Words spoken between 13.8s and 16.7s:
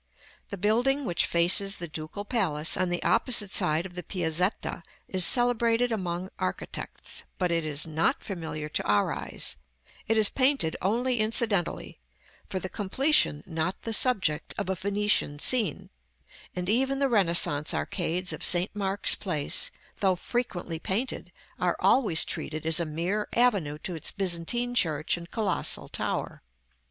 the subject, of a Venetian scene; and